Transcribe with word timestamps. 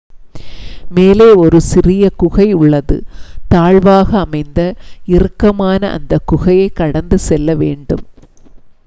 மேலே 0.89 1.27
ஒரு 1.33 1.61
சிறிய 1.61 2.05
குகை 2.15 2.53
உள்ளது 2.53 2.97
தாழ்வாக 3.47 4.19
அமைந்த 4.19 4.59
இறுக்கமான 5.07 5.91
அந்தக் 5.91 6.27
குகையைக் 6.27 6.75
கடந்து 6.75 7.19
செல்லவேண்டும் 7.29 8.05